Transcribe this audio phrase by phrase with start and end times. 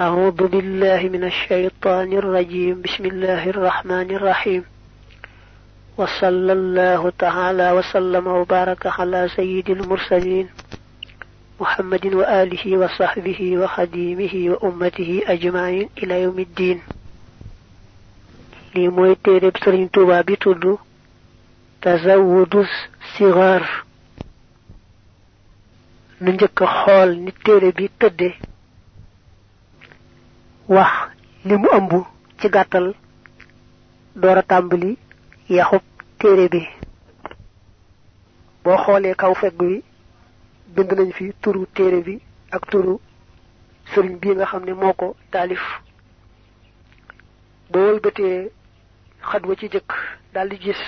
[0.00, 2.82] أعوذ بالله من الشيطان الرجيم.
[2.82, 4.64] بسم الله الرحمن الرحيم.
[5.96, 10.48] وصلى الله تعالى وسلم وبارك على سيد المرسلين
[11.60, 16.82] محمد وآله وصحبه وخديمه وأمته أجمعين إلى يوم الدين.
[18.74, 20.20] لي موي تيرب سرين توبا
[21.82, 22.66] تزود
[23.02, 23.62] الصغار.
[26.20, 27.90] نجك خول ني تيري بي
[30.74, 30.92] wax
[31.48, 31.92] li mu ëmb
[32.38, 32.86] ci gàttal
[34.22, 34.90] door tàmbali
[35.56, 35.82] yaxub
[36.18, 36.62] téere bi.
[38.62, 39.82] Boo xoolee kaw fegg wi
[40.74, 42.14] bind nañ fi turu téere bi
[42.56, 42.94] ak turu
[43.90, 45.64] sëriñ bii nga xam ne moo ko taalif.
[47.70, 48.50] Boo wëlbatee
[49.28, 49.90] xat ci jëkk
[50.34, 50.82] daldi gis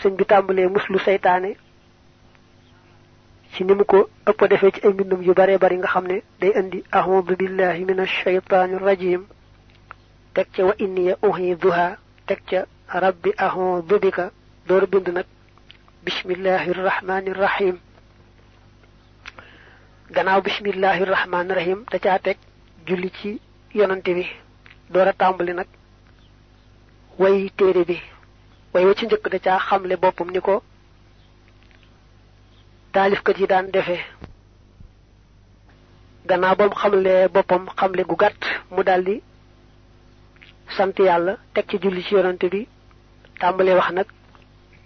[0.00, 1.50] sëñ bi tàmbalee muslu seytaane
[3.52, 6.52] ci nimu ko ëpp defee ci ay mbindum yu bare bari nga xam ne day
[6.60, 9.22] indi a'udhu billahi minash shaytanir rajim
[10.34, 11.86] tek ca wa inni uhidhuha
[12.26, 12.60] tek ca
[13.02, 14.30] rabbi a'udhu bika
[14.66, 15.26] door bind nag
[16.04, 17.76] bismillahir rahmanir rahim
[20.14, 22.36] gannaaw bismillahir rahmanir rahim da caa teg
[22.86, 23.40] julli ci
[23.74, 24.24] yonante bi
[24.92, 25.66] door a tàmbali nag
[27.18, 27.98] way téere bi
[28.74, 30.62] way wa ci da caa xamle boppam ni ko
[32.92, 34.02] taalifkat yi daan defee
[36.28, 38.40] gannaaw bam xamle boppam xamle gu gàtt
[38.74, 39.16] mu daldi
[40.76, 42.60] sant yàlla teg ci julli ci yonante bi
[43.40, 44.08] tàmbalee wax nag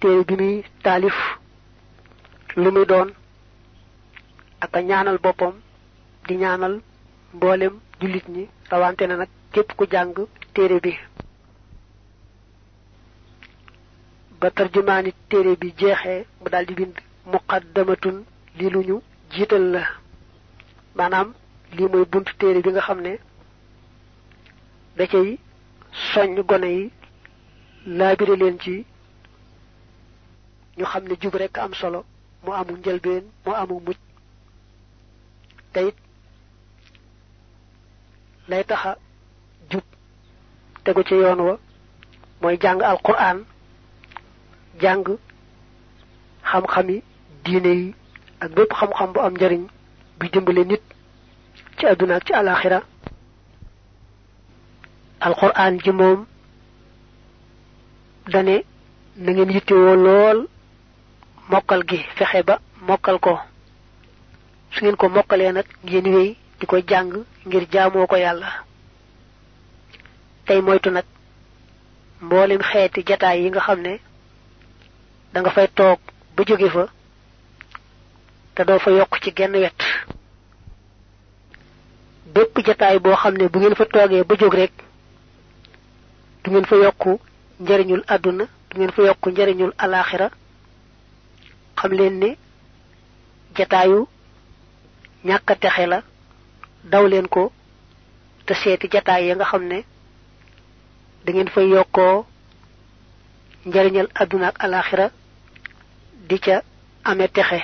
[0.01, 1.17] téere bi muy taalif
[2.63, 3.09] lu muy doon
[4.65, 5.55] ak ñaanal boppam
[6.27, 6.75] di ñaanal
[7.35, 10.15] mboolem jullit ñi rawante na nag képp ku jàng
[10.55, 10.93] téere bi.
[14.41, 16.97] Ba tarjumaani téere bi jeexee mu daldi bind
[17.33, 18.17] muqaddamatun
[18.59, 18.97] li luñu
[19.33, 19.83] jiital la.
[20.97, 21.29] Maanaam
[21.77, 23.13] lii mooy buntu téere bi nga xam ne
[24.97, 25.39] da cay
[26.13, 26.91] soññ gone yi
[27.87, 28.85] laabire leen ci
[30.77, 32.05] ñu xam ne jub rekk am solo
[32.45, 33.99] mu amul njëlbeen mu amul mujj.
[35.73, 35.97] Te it
[38.49, 38.97] lay taxa
[39.71, 39.83] jub
[40.85, 41.59] tegu ci yoon wa
[42.41, 43.39] mooy jàng alquran
[44.81, 45.05] jàng
[46.45, 47.03] xam-xami
[47.45, 47.95] diine yi
[48.41, 49.63] ak bépp xam-xam bu am njariñ
[50.19, 50.83] bi dimbale nit
[51.79, 52.81] ci àdduna ak ci alaxira
[55.21, 56.27] alquran ji moom
[58.33, 58.65] dane
[59.17, 60.39] na ngeen yittewoo lool
[61.49, 63.39] mokkal gi fexe ba mokkal ko.
[64.73, 68.49] Su ngeen ko mokkalee nag ngeen wéy di ko jàng ngir jaamoo ko yàlla.
[70.47, 71.05] Tey moytu nag
[72.21, 73.99] mboolem xeeti jataay yi nga xam ne
[75.33, 75.99] da nga fay toog
[76.37, 76.85] ba jóge fa
[78.55, 79.81] te doo fa yokk ci genn wet.
[82.35, 84.73] Bépp jataay boo xam ne bu ngeen fa toogee ba jóg rek
[86.45, 87.03] du ngeen fa yokk
[87.61, 90.31] njariñul àdduna du ngeen fa yokk njariñul alaxira
[91.77, 92.37] xam leen ne
[93.57, 94.07] jataayu
[95.25, 96.03] ñàkk a texe la
[96.85, 97.53] daw leen ko
[98.47, 99.85] te seeti jataay ya nga xam ne
[101.25, 102.27] da ngeen fay yokkoo
[103.67, 105.11] njariñal àdduna ak alaxira
[106.29, 106.63] di ca
[107.05, 107.61] amee texe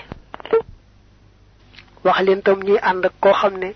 [2.04, 3.70] wax leen tam ñuy ànd ak koo xam ne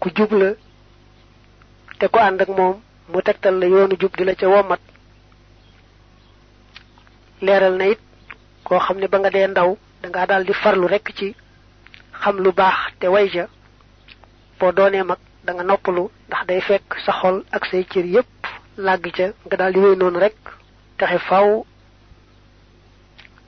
[0.00, 0.48] ku jub la
[1.98, 2.76] te ko ànd ak moom
[3.10, 4.80] mu tegtal la yoonu jub di ca womat.
[7.40, 8.00] Leeral na it
[8.64, 9.70] koo xam ne ba nga dee ndaw
[10.02, 11.28] danga daal di farlu rekk ci
[12.22, 13.44] xam lu baax te way ja.
[14.58, 15.04] Boo doonee
[15.44, 18.30] da nga noppalu ndax day fekk sa xol ak say yépp
[19.16, 20.36] ca nga daal di wéy noonu rek
[20.98, 21.64] taxe faw.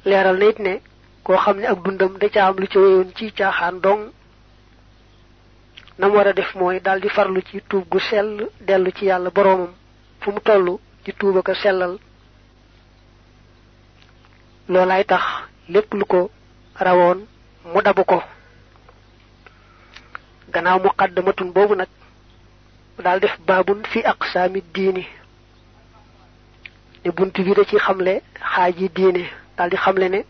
[0.04, 0.74] Leeral na it ne
[1.24, 4.02] koo xam ne ak dundam da ca am lu ca wéyoon ci caaxaan dong.
[5.98, 9.30] nam war a def mooy daal di farlu ci tuub gu sell dellu ci yàlla
[9.30, 9.72] boroomam.
[10.20, 11.98] fu mu toll ci tuuba ko sellal.
[14.68, 15.24] loolaay tax
[15.68, 16.30] lépp lu ko
[16.78, 17.18] rawoon
[17.72, 18.22] mu dabu ko.
[20.52, 21.88] gannaaw muqaddamatun boobu nag
[23.04, 25.06] daal def baabun fi aqsaami diini.
[27.04, 28.20] ne bunt bi da ci xamle
[28.52, 29.24] xaaji diine
[29.56, 30.20] daal xamle ne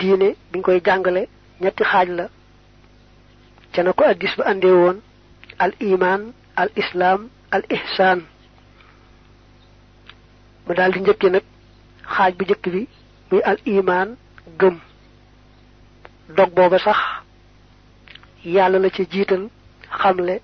[0.00, 1.22] diine biñ koy jàngale
[1.62, 2.26] ñetti xaaj la.
[3.72, 4.98] Ca na ko addis ba andee woon
[5.64, 6.22] al iman
[6.60, 7.20] al islam
[7.54, 8.18] al ihsan.
[10.66, 11.44] Mu daal di njëkki nag
[12.14, 12.82] xaaj bu njëkk bi
[13.30, 14.08] muy al iman
[14.60, 14.76] gëm.
[16.36, 16.98] Dog booba sax
[18.54, 19.42] yàlla la ca jiital
[20.00, 20.34] xamle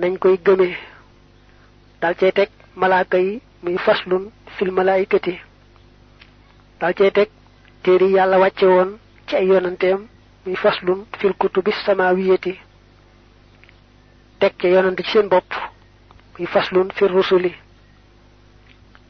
[0.00, 0.76] nañ koy gëmee
[2.00, 2.48] dal cay teg
[2.80, 4.24] malaaka yi muy faslun
[4.56, 5.34] fil malaayikati.
[6.80, 7.28] Dal cay teg
[7.82, 10.06] téere yàlla wàcce woon ci ay yonanteem
[10.46, 12.54] muy faslun fil kutubi samawiyati
[14.40, 15.50] teg ca yonent ci seen bopp
[16.38, 17.52] muy faslun fil rusuli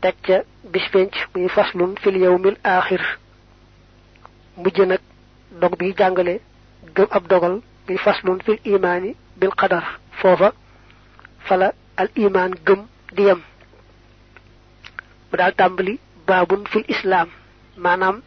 [0.00, 0.37] teg ca
[0.72, 3.02] bis penc muy faslun fil yawmil axir
[4.56, 5.00] mujj nag
[5.61, 6.40] dog bi jàngale
[6.94, 9.84] gëm ab dogal muy faslun fil imaani bil qadar.
[10.20, 10.52] Foofa
[11.46, 12.81] fala al iman gëm
[13.16, 13.40] di yem.
[15.31, 17.28] Mu daal tàmbali baabun fil islam
[17.76, 18.20] maanaam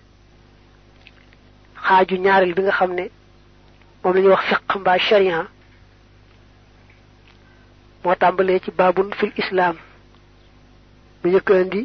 [1.88, 3.06] xaaju ñaareel bi nga xam ne
[4.03, 5.47] moom la wax fiq mbaa sharia
[8.03, 9.75] moo tàmbalee ci baabun fil islam
[11.21, 11.81] bu njëkk indi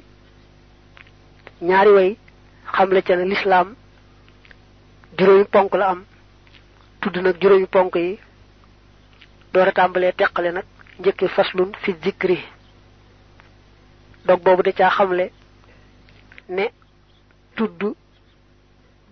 [1.69, 2.11] ñaari way
[2.75, 3.69] xamle ca ne lislaam
[5.19, 6.01] juróomi ponk la am
[7.01, 8.19] tudd nag juróomi ponk yi
[9.53, 10.65] door tàmbalee teqale nag
[11.01, 12.39] njëkke faslun fi zikri
[14.27, 15.31] dog boobu da caa xamle
[16.49, 16.65] ne
[17.57, 17.81] tudd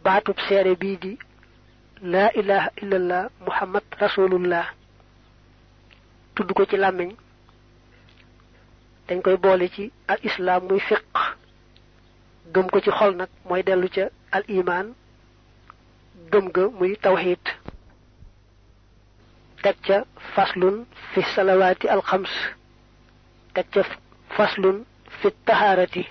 [0.07, 1.13] baatub seere bii di
[2.13, 4.67] laa ilaha illallah muhammad rasulullah
[6.35, 7.11] tudd ko ci làmmiñ
[9.09, 11.05] dañ koy boole ci al islam muy fiq
[12.55, 14.05] gëm ko ci xol nag mooy dellu ca
[14.37, 14.87] al iman
[16.33, 17.45] gëm ga muy tawxid
[19.63, 19.99] teg ca
[20.35, 20.77] faslun
[21.13, 22.33] fi salawaati al xams
[23.55, 23.83] teg ca
[24.37, 24.77] faslun
[25.19, 26.03] fi tahaarati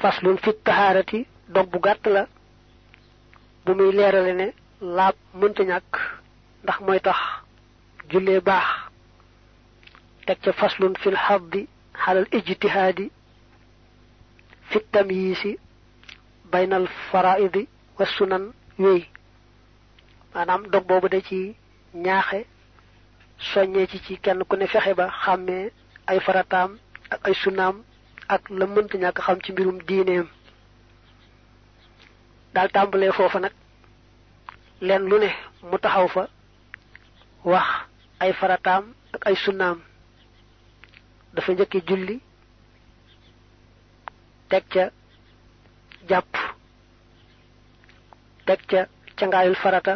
[0.00, 2.26] فصل في الطهارة دوب غات لا
[3.66, 5.96] بومي ليرال ني لا مونتا نياك
[6.64, 7.42] داخ موي تاخ
[8.10, 8.88] جولي باخ
[10.26, 11.64] تك فصل في الحظ
[11.94, 13.10] على الاجتهاد
[14.70, 15.56] في التمييز
[16.52, 17.66] بين الفرائض
[17.98, 19.06] والسنن وي
[20.36, 21.56] manam dog bobu da ci
[21.94, 22.40] ñaaxé
[23.38, 25.58] soñé ci ci kenn ku ne fexé ba xamé
[26.10, 26.70] ay faratam
[27.10, 27.74] ak ay sunnam
[28.28, 30.26] ak la mënta ñàkk xam ci mbirum diineem.
[32.54, 33.52] Daal tàmbalee foofa nag
[34.80, 35.30] leen lu ne
[35.68, 36.24] mu taxaw fa
[37.44, 37.68] wax
[38.20, 38.84] ay farataam
[39.14, 39.78] ak ay sunnaam.
[41.34, 42.16] Dafa njëkki julli
[44.48, 44.84] teg ca
[46.08, 46.32] jàpp
[48.46, 48.80] teg ca
[49.18, 49.94] cangaayul farata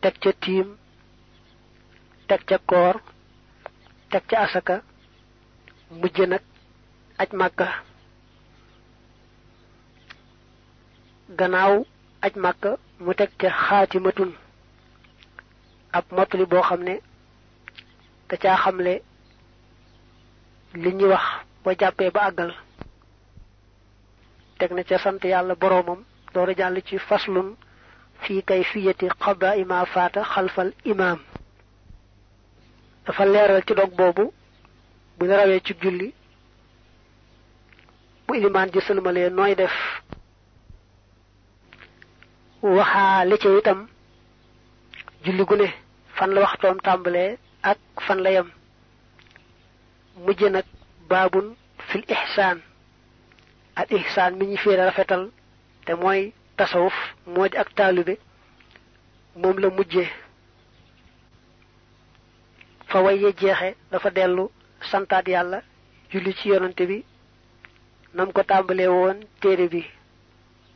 [0.00, 0.68] teg ca tiim
[2.28, 2.96] teg ca koor
[4.10, 4.76] teg ca asaka
[5.90, 6.42] mujj nag
[7.18, 7.68] aj màkka.
[11.38, 11.84] Gannaaw
[12.24, 12.70] aj màkka
[13.00, 14.32] mu teg ca xaatimatun
[15.92, 16.94] ab mottali boo xam ne
[18.28, 18.94] da caa xamle
[20.82, 21.24] li ñuy wax
[21.64, 22.52] boo jàppee ba àggal.
[24.58, 26.00] Teg na ca sant yàlla boroomam
[26.34, 27.56] door jàll ci faslun
[28.22, 31.18] fii kay fiyati xaba ima faata xalfal imaam.
[33.06, 34.32] Dafa leeral ci dog boobu
[35.18, 36.08] bu ñu rawee ci julli
[38.26, 39.74] bu ilimaan ji sëlmalee nooy def
[42.76, 43.80] waxaale ca itam
[45.24, 45.68] julli gu ne
[46.16, 47.30] fan la waxtoom tàmbalee
[47.70, 48.48] ak fan la yem.
[50.24, 50.66] Mujj nag
[51.10, 51.46] baabun
[51.88, 52.58] fil ihsaan
[53.80, 55.22] al ihsaan mi ñu fiire rafetal
[55.86, 56.20] te mooy
[56.56, 56.96] tasawuf
[57.32, 58.14] moo ak taalibe
[59.40, 59.68] moom la
[62.90, 64.44] fa waye jeexe dafa dellu
[64.90, 65.62] santaat yàlla
[66.10, 67.04] julli ci yonante bi
[68.14, 69.84] nam ko tàmbalee woon téere bi.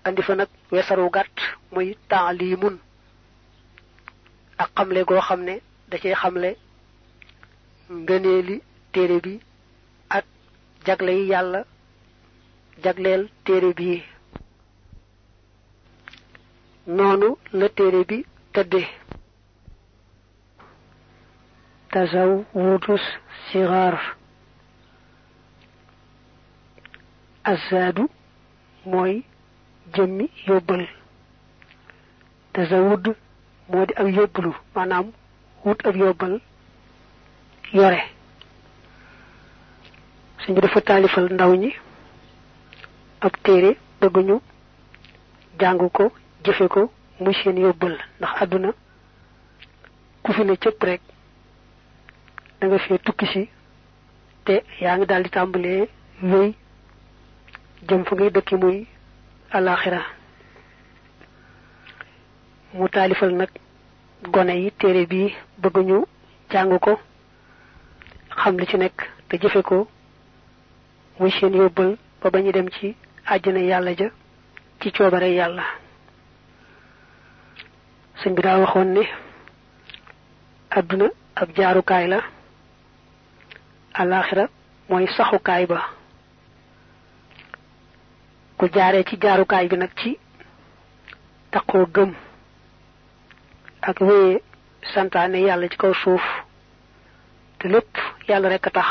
[0.05, 1.37] Andi fa nag weesaru gàtt
[1.73, 2.79] muy taalimun
[4.59, 6.56] ak xamle goo xam ne da cay xamle
[7.91, 8.61] ngëneeli
[8.93, 9.41] téere bi
[10.09, 10.25] ak
[10.87, 11.65] jagle yi yàlla
[12.82, 14.03] jagleel téere bi.
[16.87, 18.82] Noonu la téere bi tëdde
[21.93, 23.05] tazawudus
[23.51, 23.96] sigaar
[27.53, 28.05] azaadu
[28.91, 29.15] mooy
[29.94, 30.82] jëmmi yóbbal
[32.55, 33.05] tazawud
[33.70, 35.06] moo di ak yóbbalu maanaam
[35.65, 36.34] wut ab yóbbal
[37.77, 38.01] yore
[40.43, 41.70] suñu dafa taalifal ndaw ñi
[43.27, 43.70] ab téere
[44.01, 44.37] bëgguñu
[45.61, 46.05] jàng ko
[46.44, 46.81] jëfe ko
[47.20, 48.70] muy seen yóbbal ndax àdduna
[50.22, 51.01] ku fi ne cëpp rek
[52.63, 53.43] da nga fee tukki si
[54.47, 55.89] te yaa ngi daal di tàmbalee
[56.33, 56.51] wéy
[57.89, 58.87] jëm fa ngay dëkki muy
[59.57, 60.01] alaxira
[62.75, 63.51] mu taalifal nag
[64.35, 65.99] gone yi téere bii bëgguñu
[66.51, 66.93] jàng ko
[68.41, 69.89] xam li ci nekk te jëfe ko
[71.19, 72.95] muy seen yóbbal ba ba ñu dem ci
[73.27, 74.09] àjjana yàlla ja
[74.81, 75.65] ci coobare yàlla.
[78.21, 79.03] Sëñ bi daa waxoon ne
[80.71, 82.21] àdduna ab jaarukaay la
[84.01, 84.44] alaxira
[84.89, 85.79] mooy saxukaay ba
[88.58, 90.19] ku jaaree ci jaarukaay bi nag ci
[91.53, 92.11] taqoo gëm
[93.89, 94.43] ak wéye
[94.94, 96.22] santaane yàlla ci kaw suuf
[97.58, 97.93] te lépp
[98.29, 98.89] yàlla rek tax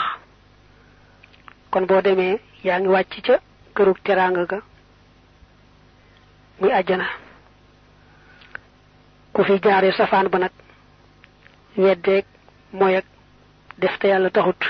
[1.72, 3.36] kon boo demee yaa ngi wàcc ca
[3.75, 4.60] kërug teraanga ga
[6.60, 7.08] muy àjjana
[9.34, 10.51] ku fi jaaree safaan ba nag
[11.77, 12.25] weddeeg
[12.74, 13.05] mooy ak
[13.77, 14.62] def te yàlla taxut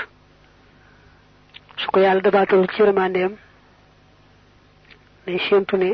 [1.76, 3.32] su ko yàlla dabaatal ci yërmandeem
[5.26, 5.90] day séentu ne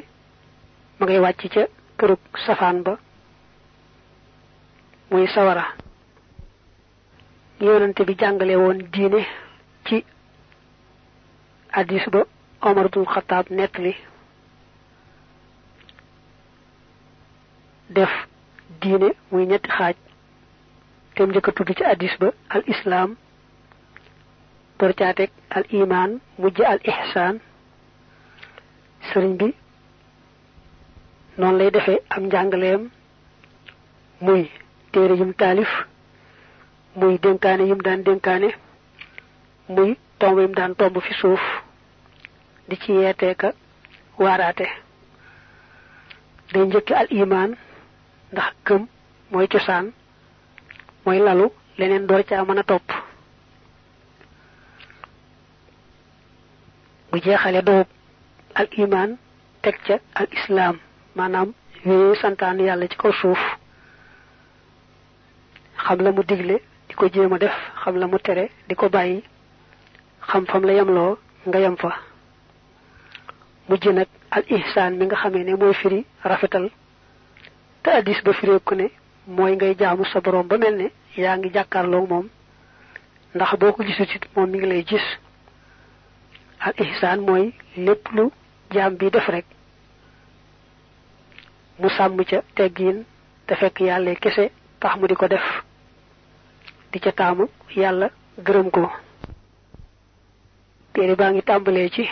[0.99, 1.63] ma ngay wàcc ca
[1.99, 2.99] kërug safaan ba
[5.11, 5.65] muy sawara.
[7.61, 9.21] Yonante bi jàngale woon diine
[9.87, 10.05] ci
[11.73, 12.21] hadis ba
[12.61, 13.47] omar xataab
[17.91, 18.11] def
[18.81, 19.97] diine muy ñetti xaaj
[21.27, 23.17] njëkk tudd ci hadis ba al islam
[24.79, 24.93] door
[25.57, 27.37] al iman mujj al ihsaan
[29.09, 29.49] sëriñ bi
[31.39, 32.83] noonu lay defee am njàngaleem
[34.25, 34.43] muy
[34.93, 35.71] téere yim taalif
[36.99, 38.49] muy dénkaane yim daan dénkaane
[39.75, 41.43] muy tomb yim daan tomb fi suuf
[42.69, 43.49] di ci yeeteeka
[44.19, 44.67] waaraate.
[46.53, 47.51] Day njëkki al iman
[48.33, 48.83] ndax gëm
[49.31, 49.87] mooy cosaan
[51.05, 51.47] mooy lalu
[51.79, 52.89] leneen door caa mën a topp
[57.13, 57.87] bu jeexale doob
[58.55, 59.17] al iman
[59.63, 60.77] teg ca al islam
[61.17, 61.49] maanaam
[61.85, 63.39] wéye santaan yàlla ci kaw suuf.
[65.85, 66.57] Xam la mu digle
[66.89, 67.55] di ko jéem a def.
[67.83, 69.23] Xam la mu tere di ko bàyyi.
[70.29, 71.91] Xam fam la yemloo nga yem fa.
[73.69, 76.71] Nag al ihsaan mi nga xamee ne mooy firi rafetal.
[77.83, 78.87] Te addis ba fireeku ne
[79.27, 82.29] mooy ngay jaamu sa borom ba mel ne yaa ngi jàkkaarloo moom.
[83.35, 83.83] Ndax boo ko
[84.37, 85.07] moom mi ngi lay gis
[86.61, 88.31] al ihsaan mooy lépp lu
[88.75, 89.45] jaam bi def rek
[91.79, 93.05] mu sàmm ca teggiin
[93.47, 94.51] te fekk yàlla kese
[94.81, 95.47] tax mu di ko def
[96.93, 97.45] di ca taamu
[97.77, 98.09] yàlla
[98.47, 98.91] gërëm ko.
[100.93, 101.43] Téere baa ngi
[101.91, 102.05] ci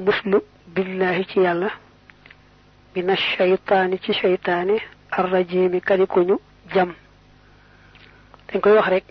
[0.00, 0.38] muslu
[0.74, 1.40] billahi ci
[4.02, 4.12] ci
[5.80, 6.06] kadi
[6.74, 6.94] jam.
[8.48, 9.04] Dañ koy wax rek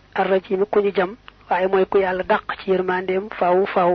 [0.96, 1.16] jam
[1.50, 3.94] waaye mooy ku yàlla dàq ci yërmandeem faaw faaw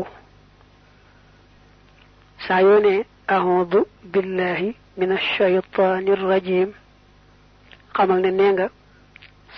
[2.47, 2.95] saa yoo ne
[3.35, 6.71] ahudu billahi mina shaytaani rajim
[7.97, 8.67] xamal ne nee nga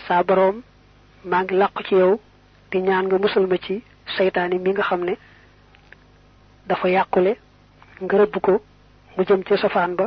[0.06, 0.56] saa boroom
[1.30, 2.12] maa ngi làqu ci yow
[2.70, 3.82] di ñaan nga musal ma ci
[4.16, 5.14] seytaane mi nga xam ne
[6.68, 7.32] dafa yàqule
[8.02, 8.52] nga rëbb ko
[9.16, 10.06] mu jëm ca safaan ba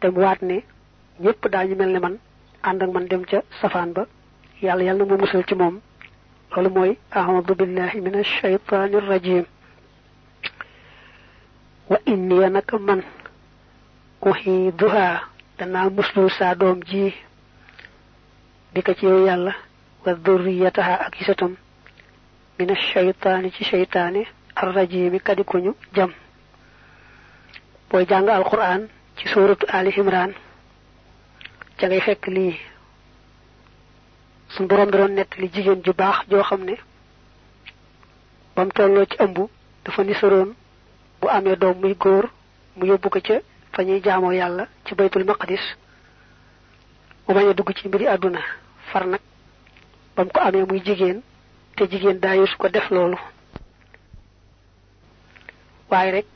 [0.00, 0.56] te mu waat ne
[1.20, 2.16] ñépp daañu mel ne man
[2.62, 4.06] ànd ak man dem ca safaan ba.
[4.62, 5.80] Yàlla yàlla na ma musal ci moom
[6.50, 9.44] loolu mooy ahmadu billahi min ashaytaani rajim.
[11.90, 13.02] Wa inni naka man
[14.22, 15.20] uxiiduha
[15.58, 17.14] danaa muslul saa doom ji
[18.74, 19.52] bi ka ci yow yàlla
[20.04, 21.56] wa durriyataha ak isatam
[22.58, 24.22] min ashaytaani ci shaytaani
[24.56, 26.10] arrajimi kadi ko ñu jam.
[27.90, 30.32] Booy jàng alquran ci suuratu ali imran
[31.78, 32.26] ca ngay fekk
[34.54, 36.74] suñ boroom da doon nettali jigéen ju baax joo xam ne
[38.56, 39.36] bam tolloo ci ëmb
[39.84, 40.54] dafa nisaroon
[41.20, 42.24] bu amee doom muy góor
[42.76, 43.36] mu yóbbu ko ca
[43.72, 45.64] fa ñuy jaamoo yàlla ci baytul maqdis
[47.26, 48.40] mu bañ a dugg ci mbiri àdduna
[48.92, 49.20] far nag
[50.16, 51.20] bam ko amee muy jigéen
[51.76, 53.18] te jigéen daa su ko def loolu.
[55.90, 56.26] waaye rek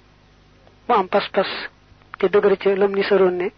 [0.88, 1.48] mu am pas-pas
[2.18, 3.48] te dëgër ca lam ni saroon ne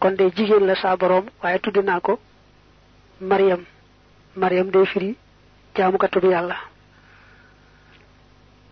[0.00, 2.18] kon de jigéen la saa boroom waaye tudd ko
[3.20, 3.64] Mariam.
[4.36, 5.16] Mariam day firi
[5.76, 6.56] jaamukatu bi yàlla.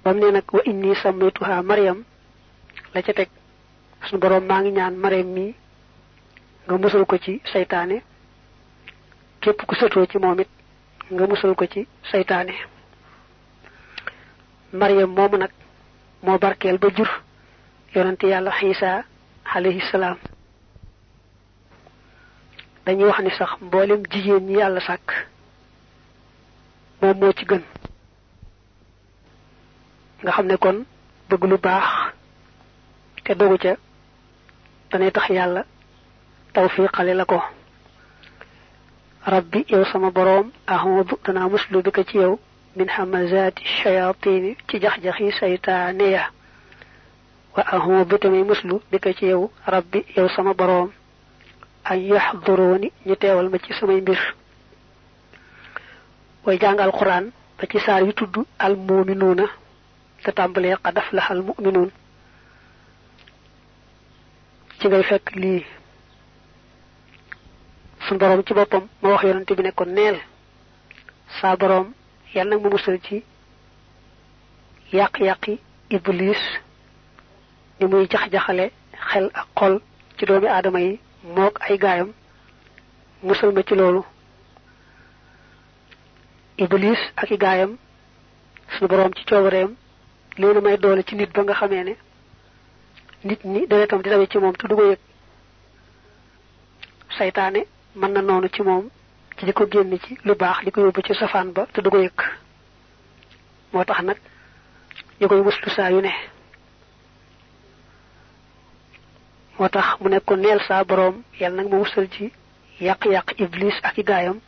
[0.05, 2.05] Bam ne nag wa inni sammaytuha Mariam.
[2.95, 3.28] La ca teg
[4.07, 5.55] suñu boroom maa ngi ñaan Mariam mi
[6.67, 8.02] nga musal ko ci saytaane
[9.40, 10.49] képp ku sëtoo ci moom it
[11.11, 12.55] nga musal ko ci saytaane
[14.73, 15.50] Mariam moomu nag
[16.23, 17.09] moo barkeel ba jur
[17.95, 19.05] yonante yàlla xiisa
[19.55, 20.17] alayhi salaam
[22.88, 25.09] dañuy wax ni sax mboolem jigéen ñi yàlla sàkk
[27.02, 27.62] moom moo ci gën
[30.23, 30.78] nga xam ne kon
[31.28, 31.88] bëgg lu baax
[33.25, 33.73] te dogu ca
[34.90, 35.62] danay tax yàlla
[36.54, 37.42] tawfiqale la ko
[39.26, 42.38] rabbi yow sama boroom ahudu danaa muslu bi ko ci yow
[42.76, 46.09] min hamazaati shayatini ci jax-jaxi saytaane
[47.54, 50.90] wa ahudu tamay muslu bi ko ci yow rabbi yow sama boroom
[51.90, 54.21] ay yaxdurooni ñu teewal ma ci samay mbir.
[56.45, 57.25] Way jàng alquran
[57.59, 59.47] ba ci saar yu tudd al muminuuna
[60.23, 61.90] te tàmbalee qad aflaha al muminuun
[64.78, 65.64] ci ngay fekk lii.
[68.07, 70.16] Sun borom ci boppam ma wax yonante bi ne ko neel
[71.40, 71.92] saa borom
[72.35, 73.25] yàlla nag mu musal ci
[75.90, 76.38] iblis
[77.80, 78.66] ni muy jax-jaxale
[79.11, 79.75] xel ak xol
[80.18, 80.99] ci doomi aadama yi
[81.37, 82.12] mook ay gaayam
[83.23, 84.02] musal ma ci loolu.
[86.58, 87.76] Iblis ak i gaayam
[88.73, 89.75] suñu borom ci coobareem
[90.38, 91.94] leena may doole ci nit ba nga xamee ne
[93.25, 94.99] nit ñi deretam di dawe ci moom te du ko yëg.
[97.16, 97.61] Saytaane
[97.97, 98.88] mën na noonu ci moom
[99.37, 102.18] ci di ko génn ci lu baax di ko yóbbu ci safaan ba te yëg.
[103.73, 104.18] Moo tax nag
[105.20, 106.12] ñu koy muslu saa yu ne
[109.58, 112.32] moo tax mu ne ko neel saa boroom yàlla nag ma musal ci
[112.80, 114.38] yàq-yàq iblis ak i gaayam.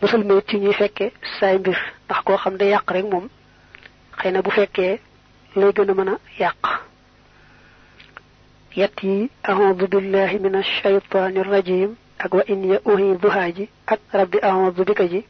[0.00, 3.28] Musal ma ci ñuy fekke saay mbir ndax koo xam day yàq rek moom
[4.18, 5.00] xëy na bu fekkee
[5.56, 6.62] lay gën a mën a yàq.
[8.76, 14.38] Yett yi aoudu billahi min alshaytani rajim ak wa in ya uhiduhaa ji ak rabbi
[14.42, 15.24] aoudu bika ji.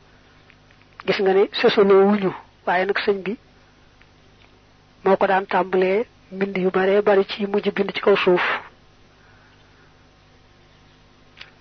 [1.07, 2.33] Gis nga ne sosoloo wuñu
[2.67, 3.37] waaye nag sëñ bi
[5.05, 8.43] moo ko daan tàmbalee mbind yu bare bari ci mujj bind ci kaw suuf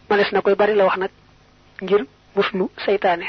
[0.10, 1.12] manes na koy bari la wax nag
[1.82, 2.06] ngir
[2.36, 3.28] muslu seytaane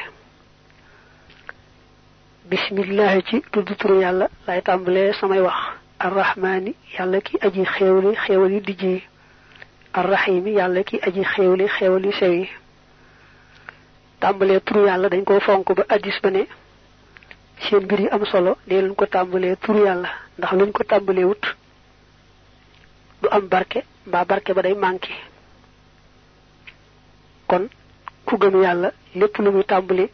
[2.50, 5.58] bismillahi ci tudd turu yàlla lay tàmbalee samay wax.
[5.98, 9.02] Arrahmaani yàlla ki aji xéewli xéewal yu dijj yi
[9.94, 12.44] arrahimi yàlla ki aji xéewli xéewal yu sew
[14.20, 16.30] tàmbalee turu yàlla dañ ko fonk ba addis ba
[17.64, 21.44] seen mbir am solo dee luñ ko tàmbalee turu yàlla ndax luñ ko tàmbalee wut
[23.22, 24.74] du am barke mbaa barke ba day
[27.48, 27.68] kon
[28.26, 28.88] ku gëm yàlla
[29.18, 30.06] lépp lu muy tàmbali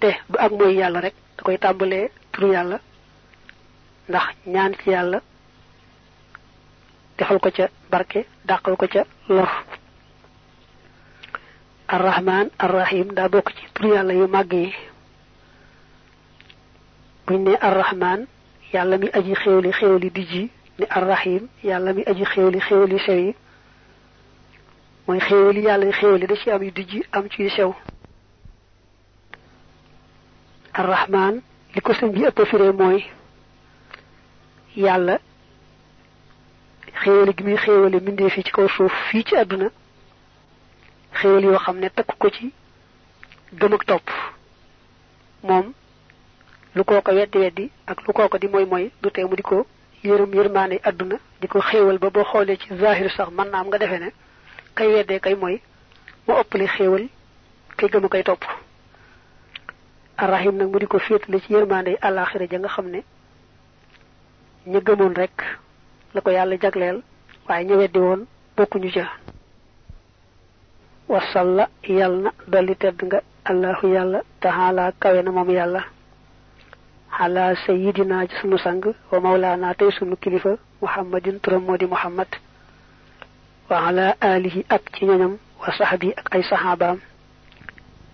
[0.00, 2.78] te du ak mooy yàlla rek da koy tàmbalee turu yàlla.
[4.08, 5.18] Ndax ñaan ci yàlla
[7.18, 9.50] defal ko ca barke dàqal ko ca lor.
[11.94, 14.74] Arrahman arrahim daa bokk ci turu yàlla yu màgg yi.
[17.26, 18.26] Buñ ne arrahman
[18.72, 23.34] yàlla mi aji xéewli xéewli dijji ni arrahim yàlla mi aji xéewli xéewli sew yi
[25.06, 27.74] mooy xéewali yàlla xéewali da ci am yu dijji am ci yu sew
[30.72, 31.42] arrahman
[31.74, 33.04] li ko sëñ bi ëpp firee mooy
[34.76, 35.18] yàlla
[37.02, 39.68] xéewali gi muy xéewali mbindee fii ci kaw suuf fii ci àdduna
[41.20, 42.52] xéewal yoo xam ne takk ko ci
[43.52, 44.08] gëm ak topp
[45.42, 45.72] moom
[46.74, 49.66] lu kooko weddi weddi ak lu kooko di mooy mooy du tee mu di ko
[50.04, 53.66] yërëm yërmaane àdduna di ko xéewal ba boo xoolee ci zahir sax mën naa am
[53.68, 54.10] nga ne
[54.76, 55.60] kay weddee kay mooy
[56.26, 57.04] mu ëppale xéewal
[57.76, 58.44] kay gëm a koy topp.
[60.16, 63.00] Arrahim nag mu di ko féetale ci yërmaande àllaaxira ja nga xam ne
[64.66, 65.36] ña gëmoon rek
[66.14, 67.02] la ko yàlla jagleel
[67.48, 69.04] waaye ña weddi woon bokkuñu ca.
[71.08, 75.50] Wasalla yàlla na dolli tedd nga allahu yàlla taxaala kawe na moom
[77.18, 82.28] xalaa sayidina ci sunu sang wa mawlaana tey sunu kilifa muhammadin turam moo di muhammad
[83.70, 86.98] wa ala alihi ak ci ñoñam wa saxbi ak ay saxaabaam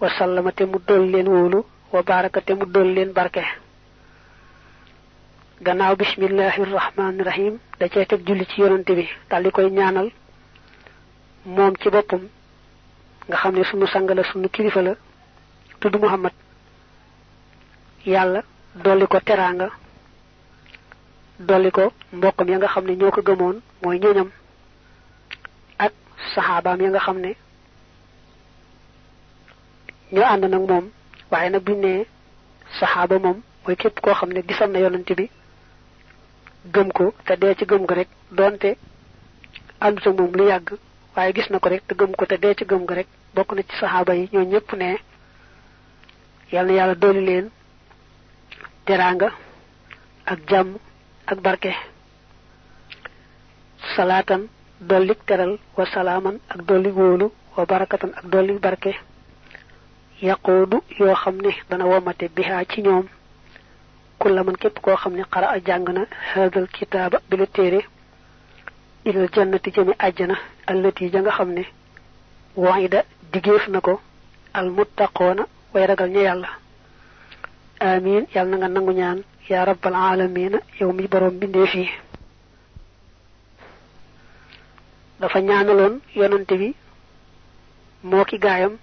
[0.00, 3.42] wa sallama te mu dool leen wóolu wa baraka te mu dool leen barke
[5.62, 10.11] gannaaw bismillahi rahmaani rahim da cay teg julli ci yonante bi dal di koy ñaanal
[11.46, 12.22] moom ci boppam
[13.28, 14.94] nga xam ne sunu sang la sunu kilifa la
[15.80, 16.32] tudd muhammad
[18.06, 18.42] yàlla
[18.84, 19.68] dolli ko teraanga
[21.48, 24.30] dolli ko mbokkam ya nga xam ne ñoo gëmoon mooy ñoñam
[25.78, 25.92] ak
[26.34, 27.30] saxaabaam ya nga xam ne
[30.12, 30.86] ñoo ànd nag moom.
[31.30, 31.92] Waaye nag buñ ne
[32.80, 33.96] saxaaba moom mooy képp
[34.48, 34.78] gisoon na
[35.18, 35.26] bi
[36.74, 38.70] gëm ko te dee ci gëm ko rek doonte
[39.84, 40.68] àndut ak moom lu yàgg
[41.14, 43.06] waaye gis na ko rek te gëm ko te dee ci gëm ko rek
[43.56, 43.74] na ci
[44.18, 44.44] yi ñoo
[47.12, 47.46] ne leen
[48.88, 49.29] teraanga
[50.33, 50.70] ak jàmm
[51.31, 51.72] ak barke.
[53.96, 54.42] Salaatan
[54.81, 58.92] dollik teral wa salaaman ak dollik wóolu wa barakatan ak dollik barke.
[60.22, 63.07] Yaqoodu yoo xam ne dana womate bihaa ci ñoom.
[64.18, 65.48] Kulla man képp koo xam ne xara
[65.92, 66.03] na
[66.35, 67.81] hadal kitaaba bi la téere
[69.35, 70.35] jannati jëmi àjjana
[70.66, 71.62] allati ja nga xam ne
[72.57, 73.01] waida
[73.33, 74.01] digéef na ko
[74.55, 76.48] al muttaqoona way ragal ña yàlla
[77.80, 78.26] amin.
[78.34, 79.22] Yàlla na nga nangu ñaan.
[79.48, 81.88] Yaa rabbal alamina yow mi boroom bindee fii
[85.20, 86.74] dafa ñaanaloon yonante bi
[88.04, 88.74] moo ki gaayam.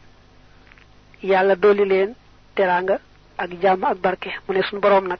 [1.23, 2.15] Yàlla dolli leen
[2.55, 2.99] teraanga
[3.37, 4.29] ak jàmm ak barke.
[4.47, 5.19] Mu ne suñu boroom nag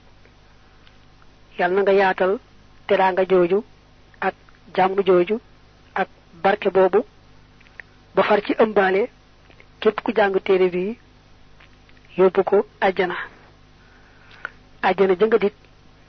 [1.58, 2.38] yàlla na nga yaatal
[2.86, 3.64] teraanga jooju
[4.20, 4.34] ak
[4.76, 5.40] jàmm jooju
[5.94, 6.08] ak
[6.42, 7.04] barke boobu
[8.14, 9.08] ba far ci ëmbaale
[9.80, 10.98] képp ku jàng téere bi
[12.16, 13.14] yóbbu ko àjjana
[14.82, 15.54] àjjana jënga dit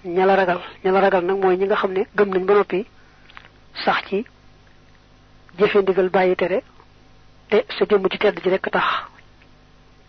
[0.05, 2.85] ñala ragal ñala ragal nag mooy ñi nga xam ne gëm nañ ba noppi
[3.83, 4.25] sax ci
[5.57, 6.63] jëfe ndigal bàyyi tere
[7.49, 8.85] te sa jëmm ci tedd ji rek tax.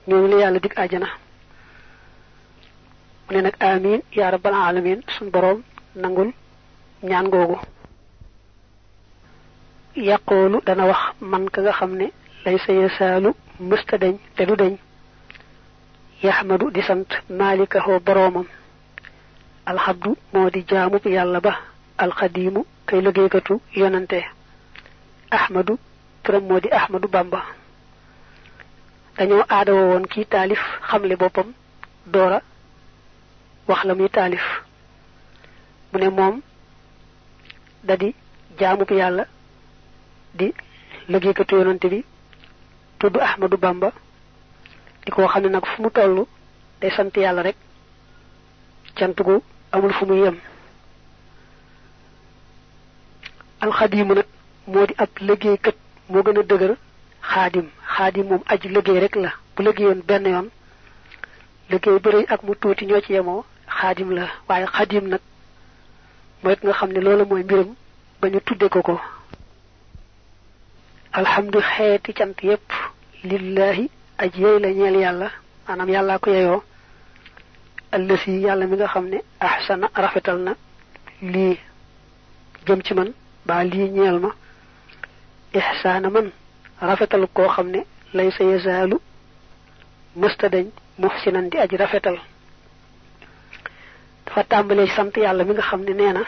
[0.09, 1.09] Ñooñu la yàlla dig àjjana.
[3.27, 5.63] Mu ne nag amin ya rabbal alamin sun borom
[5.95, 6.33] nangul
[7.03, 7.59] ñaan googu.
[9.97, 12.07] Yaqoolu dana wax man ka nga xam ne
[12.45, 12.57] lay
[13.61, 14.77] mësta dañ te du dañ
[16.23, 18.47] yaxmadu di sant malikaho boroomam
[19.67, 21.53] alxabdu moo di jaamub yàlla ba
[22.05, 24.19] alxadiimu kay liggéeykatu yonante
[25.31, 25.75] ahmadu
[26.23, 27.41] turam moo di ahmadu bamba
[29.17, 31.49] dañoo aadawa woon kii taalif xamle boppam
[32.13, 32.39] doora
[33.69, 34.45] wax la muy taalif
[35.93, 36.41] mu ne moom
[37.87, 38.09] da di
[40.39, 40.47] di
[41.09, 42.05] liggéeykatu yonante bi
[43.29, 43.93] ahmadu bamba
[45.09, 46.27] di ko xam ne nag fu mu toll
[46.81, 47.57] day sant yàlla rek.
[48.95, 49.41] Cant gu
[49.73, 50.37] amul fu muy yem.
[53.65, 54.27] Alxadimu nag
[54.67, 55.77] moo di ab liggéeykat
[56.11, 56.73] moo gën a dëgër
[57.31, 57.67] xaadim.
[57.97, 59.31] Xaadim moom aji liggéey rek la.
[59.57, 60.49] Bu liggéeyoon benn yoon
[61.71, 64.29] liggéey bëri ak mu tuuti ñoo ci yemoo xaadim la.
[64.49, 65.21] Waaye xadim nag
[66.43, 67.71] mooy nga xam ne loolu mooy mbiram
[68.21, 69.01] ba ñu tudde ko ko.
[71.13, 72.69] Alhamdu xeeti cant yépp.
[73.25, 75.29] Lillahi aji yey la ñeel yàlla
[75.67, 76.63] maanaam yàllaa ko yeyoo
[77.93, 80.53] allasi yàlla mi nga xam ne ahsana rafetal na
[81.23, 81.59] lii
[82.67, 83.13] jëm ci man
[83.47, 84.31] baa lii ñeel ma
[85.55, 86.31] ihsaana man
[86.81, 87.81] rafetal koo xam ne
[88.15, 88.97] lay sa yazaalu
[90.17, 90.67] mësta dañ
[90.99, 92.19] muhsinan di aji rafetal.
[94.27, 96.23] Dafa tàmbalee sant yàlla mi nga xam ne nee na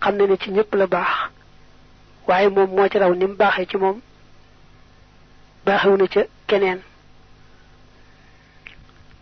[0.00, 1.10] xam ne ne ci ñëpp la baax
[2.28, 4.00] waaye moom moo ci raw ni mu baaxee ci moom
[5.66, 6.80] baaxewu na ca keneen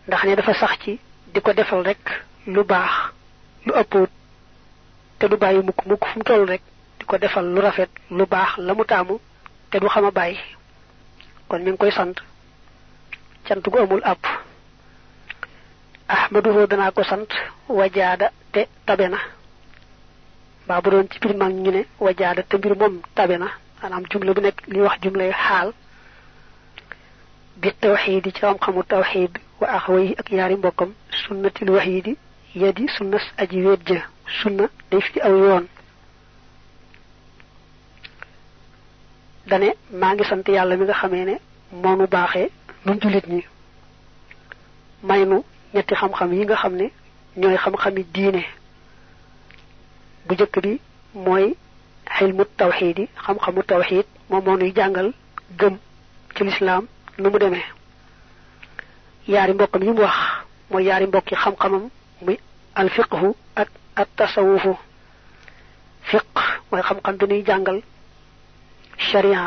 [0.07, 0.99] ndax ne dafa sax ci
[1.33, 2.03] di ko defal rek
[2.47, 2.91] lu baax
[3.65, 4.09] lu ëpput
[5.19, 6.61] te du bàyyi mukk mukk fu rek
[6.99, 8.25] di defal lu rafet lu
[8.57, 9.19] la mu taamu
[9.71, 10.37] te du xam a bàyyi.
[11.47, 12.15] Kon mi ngi koy sant.
[13.45, 14.23] Cant gu amul àpp.
[16.07, 17.29] Ahmaduhu danaa ko sant
[17.69, 19.17] wajaada te tabe na.
[20.65, 23.47] Mbaa bu doon ci biir mag ñu ne wajaada te mbir moom tabe na.
[23.81, 25.69] Maanaam jumla bu nekk li wax jumlay xaal.
[27.61, 30.89] Bi tawxiid ci xam-xamu tawxiid wa axawayhi ak yaari mbokkam
[31.27, 32.13] sunnatil waxiidi
[32.55, 34.01] yadi sunnas aji wéet ja
[34.41, 35.65] sunna day fi aw yoon
[39.49, 39.69] dane
[39.99, 41.35] maa ngi sant yàlla mi nga xamee ne
[41.81, 42.49] moonu baaxee
[42.85, 43.41] nun jullit ñi
[45.03, 45.43] may nu
[45.73, 46.85] ñetti xam-xam yi nga xam ne
[47.37, 48.43] ñooy xam-xami diine
[50.27, 50.79] bu jëkk bi
[51.13, 51.55] mooy
[52.17, 55.13] xilmu tawxiid xam-xamu tawxiid moom moo nuy jàngal
[55.59, 55.77] gëm
[56.35, 56.85] ci lislaam
[57.19, 57.63] nu mu demee
[59.27, 60.15] yaari mbokkam yi mu wax.
[60.69, 61.89] Mooy yaari mbokki xam-xamam
[62.21, 62.37] muy
[62.75, 64.77] alfiqhu ak at tasawufu.
[66.09, 66.25] Fiq
[66.71, 67.81] mooy xam-xam bi nuy jàngal
[68.97, 69.43] sharia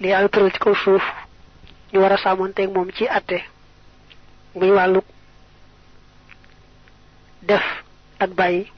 [0.00, 1.02] li yàlla tëral ci kaw suuf.
[1.92, 3.42] Ñu war a sàmmonteeg moom ci atte.
[4.54, 5.00] Muy wàllu
[7.42, 7.62] def
[8.18, 8.70] ak bàyyi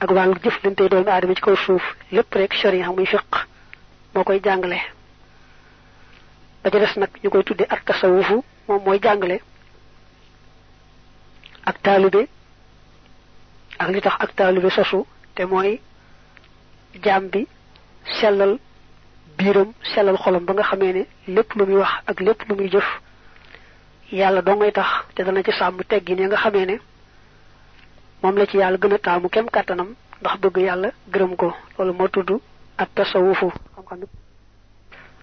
[0.00, 1.82] ak wàllu jëflante doomu aadama ci kaw suuf.
[2.12, 3.46] Lépp rek sharia muy fiq
[4.14, 4.78] moo koy jàngale.
[6.62, 9.36] Ba ca des nag ñu koy tudde ak tasawufu moom mooy jàngale
[11.68, 12.22] ak taalibe
[13.78, 15.04] ak li tax ak taalibe sosu
[15.34, 15.80] te mooy
[17.04, 17.46] jaam bi
[18.20, 18.58] sellal
[19.38, 21.02] biiram sellal xolam ba nga xamee ne
[21.34, 22.88] lépp lu muy wax ak lépp lu muy jëf
[24.12, 26.76] yàlla doo tax te dana ci sàmm ya nga xamee ne
[28.22, 31.54] moom la ci yàlla gën a taamu kem kàttanam ndax bëgg yàlla gërëm ko.
[31.78, 32.30] Loolu moo tudd
[32.76, 33.48] ak tasawufu.
[33.74, 33.98] Xam-xam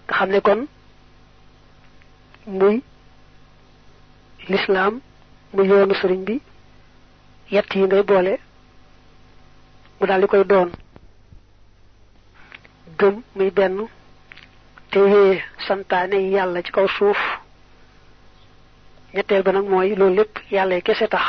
[0.06, 0.60] nga xam ne kon
[2.46, 2.82] muy
[4.48, 5.00] lislaam
[5.54, 6.40] mu yoonu sëriñ bi
[7.50, 8.34] yett yi ngay boole
[10.00, 10.70] mu daal di koy doon.
[12.98, 13.86] Gëm muy benn
[14.90, 17.18] te wéye santaane yàlla ci kaw suuf.
[19.14, 21.26] Ñetteel ba nag mooy loolu lépp yàlla kese tax.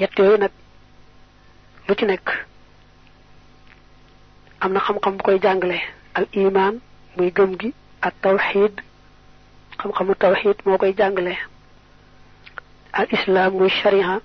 [0.00, 0.50] Yett yooyu nag
[1.88, 2.28] lu ci nekk
[4.60, 5.78] am na xam-xam bu koy jàngale.
[6.14, 6.78] Al iman
[7.16, 8.80] muy gëm gi ak tawxid
[9.84, 11.36] xam-xamu tawxid moo koy jàngale.
[12.92, 14.20] Al islam muy sharia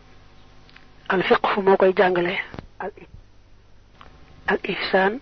[1.09, 2.35] al fiqh moo koy jàngale.
[4.47, 5.19] Al ihsaan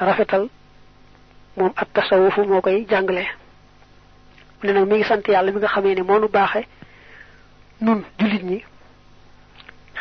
[0.00, 0.48] rafetal
[1.56, 3.24] moom ak tasawufu moo koy jàngale.
[4.62, 6.62] Ne nag mi ngi sant yàlla mi nga xamee ne moo nu baaxe.
[7.80, 8.64] Nun jullit ñi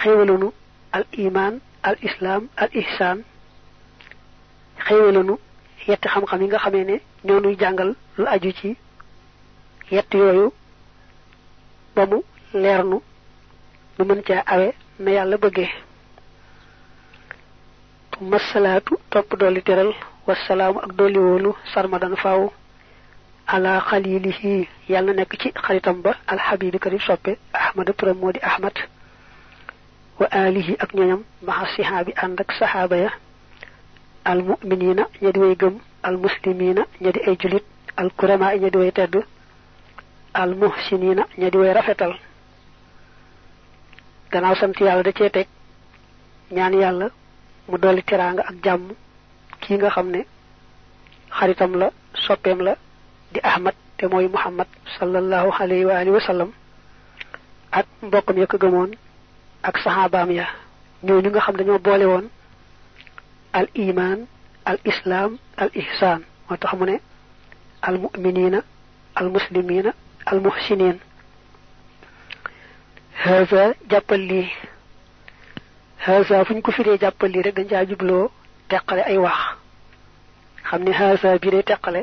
[0.03, 0.51] xéewalunu
[0.91, 3.23] al iman al islam al ihsaan.
[4.87, 5.37] Xéewalanu
[5.87, 8.77] yetti xam-xam yi nga xamee ne ñoo nuy jàngal lu aju ci
[9.91, 10.45] yett yooyu
[11.95, 12.17] ba mu
[12.61, 12.97] leernu
[13.97, 14.67] nu mën caa awe
[14.99, 15.69] na yàlla bëggee.
[18.21, 19.91] Masalaatu topp dolli teral
[20.27, 22.41] wasalaamu ak dolli wóolu sarmadan faaw
[23.53, 28.75] ala xalilihi yàlla nekk ci xaritam ba alxabibi kadi soppe ahmada turam moo di ahmad
[30.19, 32.51] wa alihi ak ñoñam maxa sihaabi ànd ak
[33.03, 33.09] ya
[34.31, 37.65] almuminina ña di way gëm almuslimina ña di ay julit
[37.97, 39.15] alkurama di way tedd
[40.33, 42.13] almuhsinina ña di way rafetal.
[44.31, 45.47] Gannaaw sant yàlla da cee teg
[46.51, 47.07] ñaan yàlla
[47.69, 48.93] mu dolli teraanga ak jàmm
[49.61, 50.07] kii nga xam
[51.37, 51.87] xaritam la
[52.25, 52.73] soppeem la
[53.33, 54.67] di ahmad te mooy muhammad
[54.99, 56.49] sallallahu alayhi wa alihi wa sallam
[57.71, 58.91] ak mbokkam ya ko gëmoon
[59.63, 60.47] ak saxaabaam ya.
[61.03, 62.25] Ñooñu nga xam dañoo boole woon
[63.53, 64.19] al iman
[64.65, 66.21] al islam al ihsan.
[66.49, 66.95] Moo tax mu ne
[67.81, 68.59] al muminina
[69.15, 69.91] al muslimina
[70.25, 70.97] al muhsinin
[73.23, 74.49] haza jàppal lii
[76.05, 78.31] haza fu ñu ko firee jàppal lii rek dañ caa jubloo
[78.69, 79.39] teqale ay wax.
[80.67, 82.01] Xam ne haza bi day teqale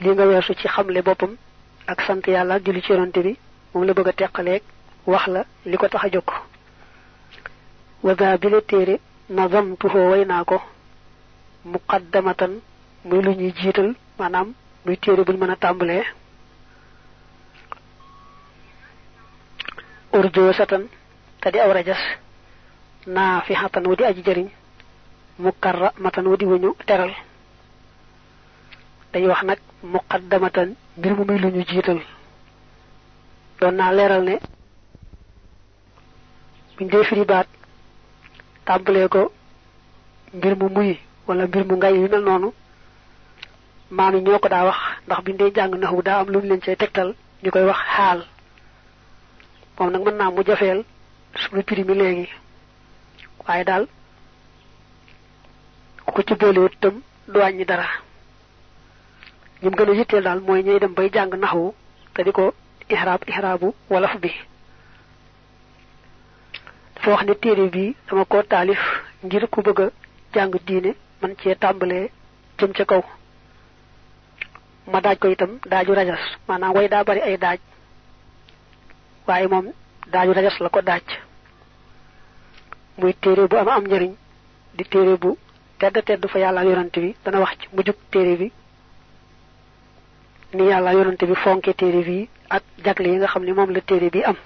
[0.00, 1.36] li nga weesu ci xamle boppam
[1.86, 3.36] ak sant yàlla ak julli ci yonante bi
[3.74, 4.62] moom la bëgg a teqaleeg
[5.06, 6.28] wax la li ko tax a jóg.
[8.02, 8.98] Wada bi la téere
[9.30, 10.60] nazamtuhoo way naa ko
[11.64, 12.52] muqaddamatan
[13.04, 14.52] muy lu ñuy jiital maanaam
[14.84, 16.04] muy téere buñ mën a tàmbalee
[20.12, 20.82] urjo satan
[21.40, 21.98] te di aw rajas
[23.06, 24.48] naa fi xatan wu di aji jëriñ
[25.38, 27.12] mukarra matan wu di wuñu teral.
[29.12, 32.00] Dañuy wax nag muqaddamatan mbir mu muy lu ñu jiital
[33.60, 34.38] doon naa leeral ne.
[36.76, 37.46] Buñ dee firi baat.
[38.64, 39.32] Tàmbalee ko
[40.34, 42.52] mbir mu muy wala mbir mu ngay yu mel noonu
[43.96, 46.60] maam yi ñoo ko daa wax ndax biñ dee jàng naxu daa am lu leen
[46.64, 47.08] cay tegtal
[47.42, 48.20] ñu koy wax xaal.
[49.76, 50.80] Moom nag mën naa mu jafeel
[51.40, 52.26] suñu firi mi léegi.
[53.44, 53.84] Waaye daal
[56.14, 56.34] ku ci
[57.28, 57.86] du wàññi dara.
[59.62, 61.30] Gën a yitteel daal mooy dem bay jàng
[62.14, 62.54] te di ko
[62.90, 64.30] ihraab ihraabu wolof bi.
[66.94, 68.80] Dafa wax ne téere bi dama ko taalif
[69.24, 69.90] ngir ku bëgg a
[70.34, 72.10] jàng diine man cee tàmbalee
[72.58, 73.02] jëm ca kaw
[74.86, 76.20] ma daaj ko itam daaju rajas.
[76.48, 77.58] Maanaam way daa bari ay daaj.
[79.26, 79.66] Waaye moom
[80.12, 81.02] daaju rajas la ko daaj.
[82.98, 84.12] Muy téere bu am am njëriñ
[84.76, 85.36] di téere bu
[85.78, 87.14] tedd tedd fa yàlla yonante bi.
[87.24, 88.52] Dana wax ci mujjug téere bi.
[90.54, 93.80] Ni yàlla yonante bi fonke téere bi ak jagle yi nga xam ne moom la
[93.80, 94.36] téere bi am.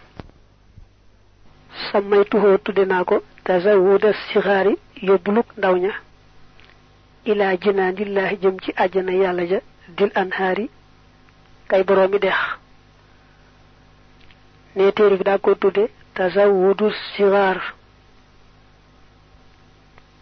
[1.91, 5.93] Samay tuxoo tudde naa ko tazawuda sixaari yóbbuluk ndaw ña.
[7.25, 9.61] Ilaa jinaanillaahi jëm ci àjjana yàlla ja.
[9.97, 10.71] Dil anhaari
[11.69, 12.35] kay boroomi dex.
[14.77, 17.75] Ne téere bi daa ko tudde tasawudu sixaar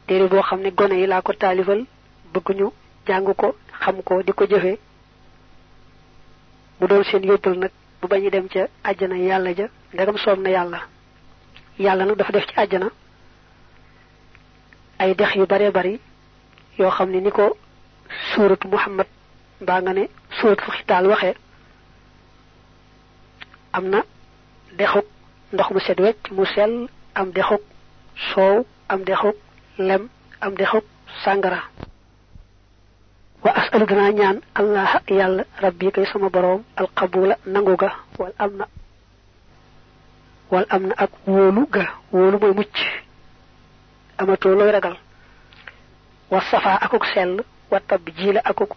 [0.07, 1.85] téere boo xam ne gone yi laa ko taalifal
[2.33, 2.73] bëgg ñu
[3.07, 4.79] jàng ko xam ko di ko jëfe.
[6.81, 10.51] Mu doon seen yóbbal nag bu bañu dem ca àjjana yàlla ja ndegam soob na
[10.51, 10.81] yàlla.
[11.79, 12.91] Yàlla nag dafa def ci àjjana
[14.99, 16.01] ay dex yu bare bari
[16.79, 17.57] yoo xam ne ni ko
[18.35, 19.07] suuratu muhammad
[19.63, 20.05] mbaa nga ne
[20.41, 21.35] suuratu xitaal waxee
[23.77, 24.01] am na
[24.79, 25.07] dexuk
[25.53, 25.69] ndox
[26.05, 27.63] wecc mu sell am dexuk
[28.35, 29.37] soow am dexuk
[29.79, 30.03] lem
[30.41, 30.85] am dexuk
[31.25, 31.61] sàngara.
[33.45, 38.53] Wa asalu danaa ñaan allah yàlla rabbi kay sama boroom alqabula nangu ga wal am
[38.57, 38.67] na
[40.51, 41.85] wal am na ak wóolu ga.
[42.13, 42.77] Wóolu mooy mucc
[44.19, 44.97] amatoo looy ragal.
[46.31, 48.77] Wa safa akuk sell wa tab jiila akuk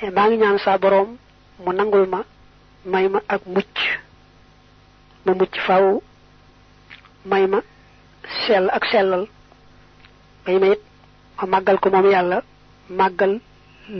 [0.00, 0.78] màggal maa ngi ñaan saa
[1.64, 2.20] mu nangul ma
[2.92, 3.76] may ma ak mucc.
[5.24, 5.84] Ma mucc faw
[7.30, 7.58] may ma
[8.46, 9.24] sell ak sellal.
[10.46, 10.82] May ma it
[11.38, 12.38] ma màggal ko moom yàlla
[12.98, 13.32] màggal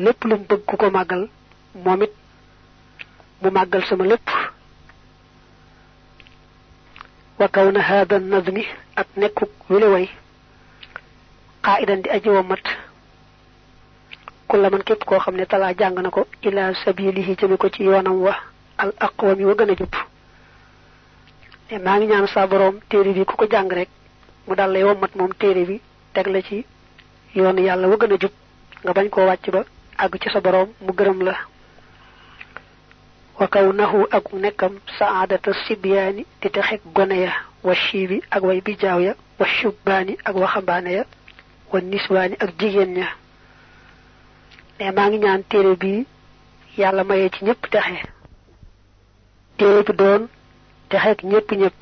[0.05, 1.23] lépp lu bëgg ku ko màggal.
[1.85, 2.15] Moom it
[3.43, 4.29] mu màggal sama lépp.
[7.39, 7.49] Wa
[7.89, 8.63] hada nadmi
[9.01, 10.07] ak nekkuk wile way
[12.03, 12.63] di aji womat
[14.49, 15.97] kulla man képp koo xam ne talaa jàng
[16.43, 18.35] ila sabilihi jëme ko ci yoonam wa
[18.79, 19.95] al aqwami wa gën a jub.
[21.85, 23.89] Maa ngi ñaan saa boroom téere bi ku ko jàng rek
[24.47, 25.81] mu dal lay womat moom téere bi
[26.15, 26.65] teg la ci
[27.37, 29.09] wa nga bañ
[30.11, 31.35] ba ci sa boroom mu gërëm la.
[33.39, 37.33] Wa kaw nahu ak nekkam saadata sibyaani di texeg gone ya
[37.63, 37.75] wa
[38.31, 39.47] ak way ya wa
[40.25, 41.05] ak ya wa
[42.41, 43.28] ak
[44.79, 46.07] ne maa ngi ñaan téere bi
[46.81, 47.99] yàlla maye ci ñëpp texe.
[49.59, 50.23] téere bi doon
[50.91, 51.81] texeek ñëpp ñëpp.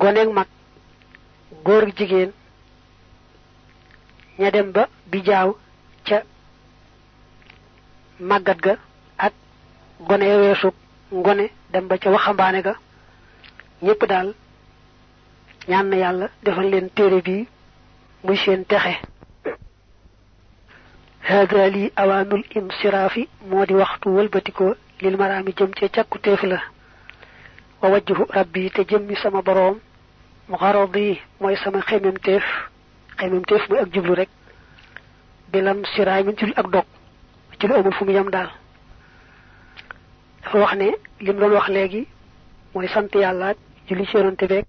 [0.00, 0.46] goneeg mag
[1.64, 2.30] góor jigéen
[4.38, 5.50] ña dem ba bijaaw
[6.06, 6.18] ca
[8.28, 8.74] màggat ga
[9.26, 9.32] ak
[10.08, 10.68] gone weesu
[11.10, 12.74] ngone dem ba ca waxambaane ga
[13.82, 14.28] ñépp daal
[15.68, 17.46] ñaan na yàlla defal leen téere bi
[18.24, 19.11] muy seen texe.
[21.22, 26.60] هذا لي أوان الانصراف مودي وقت والبتكو للمرام جمتي تشكو تيفلا
[27.82, 29.80] ووجه ربي تجمي سما بروم.
[30.48, 32.44] مغرضي موي سما خيمم تيف
[33.18, 34.28] خيمم تيف موي أكجبل رك.
[35.52, 36.84] بلان سراي من تل أكدوك
[37.60, 38.50] تل أمو فمي يام دال.
[40.54, 42.06] وخني لم لون وخ لغي
[42.74, 43.54] موي سانتي الله
[43.90, 44.66] جولي شيرون تبيك